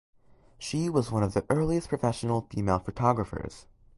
[0.57, 3.67] She was one of the earliest professional female photographers.